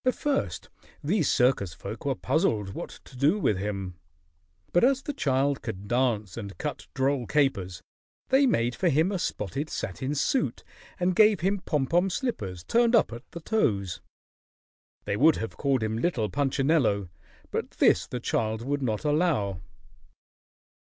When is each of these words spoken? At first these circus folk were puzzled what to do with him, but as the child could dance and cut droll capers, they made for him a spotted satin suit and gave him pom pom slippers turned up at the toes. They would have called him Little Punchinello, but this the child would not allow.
At 0.03 0.15
first 0.15 0.67
these 1.03 1.29
circus 1.29 1.75
folk 1.75 2.05
were 2.05 2.15
puzzled 2.15 2.73
what 2.73 2.89
to 3.05 3.15
do 3.15 3.37
with 3.37 3.57
him, 3.59 3.99
but 4.73 4.83
as 4.83 5.03
the 5.03 5.13
child 5.13 5.61
could 5.61 5.87
dance 5.87 6.37
and 6.37 6.57
cut 6.57 6.87
droll 6.95 7.27
capers, 7.27 7.83
they 8.29 8.47
made 8.47 8.73
for 8.73 8.89
him 8.89 9.11
a 9.11 9.19
spotted 9.19 9.69
satin 9.69 10.15
suit 10.15 10.63
and 10.99 11.15
gave 11.15 11.41
him 11.41 11.59
pom 11.59 11.85
pom 11.85 12.09
slippers 12.09 12.63
turned 12.63 12.95
up 12.95 13.13
at 13.13 13.29
the 13.29 13.41
toes. 13.41 14.01
They 15.05 15.15
would 15.17 15.35
have 15.35 15.55
called 15.55 15.83
him 15.83 15.95
Little 15.99 16.31
Punchinello, 16.31 17.09
but 17.51 17.69
this 17.69 18.07
the 18.07 18.19
child 18.19 18.63
would 18.63 18.81
not 18.81 19.05
allow. 19.05 19.61